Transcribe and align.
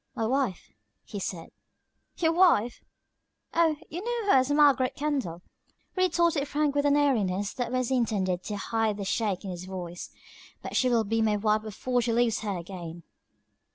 "My 0.15 0.25
wife," 0.25 0.71
he 1.03 1.19
said. 1.19 1.49
"Your 2.17 2.33
wife!" 2.33 2.83
"Oh, 3.53 3.75
you 3.87 4.03
know 4.03 4.31
her 4.31 4.39
as 4.39 4.49
Margaret 4.49 4.95
Kendall," 4.95 5.43
retorted 5.95 6.47
Frank 6.47 6.73
with 6.73 6.87
an 6.87 6.97
airiness 6.97 7.53
that 7.53 7.71
was 7.71 7.91
intended 7.91 8.41
to 8.45 8.57
hide 8.57 8.97
the 8.97 9.05
shake 9.05 9.43
in 9.45 9.51
his 9.51 9.65
voice. 9.65 10.09
"But 10.63 10.75
she 10.75 10.89
will 10.89 11.03
be 11.03 11.21
my 11.21 11.35
wife 11.37 11.61
before 11.61 12.01
she 12.01 12.13
leaves 12.13 12.39
here 12.39 12.57
again." 12.57 13.03